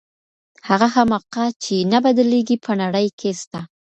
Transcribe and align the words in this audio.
هغه 0.69 0.87
حماقت 0.95 1.53
چي 1.63 1.77
نه 1.91 1.99
بدلیږي 2.05 2.57
په 2.65 2.71
نړۍ 2.81 3.07
کي 3.19 3.29
سته. 3.41 3.59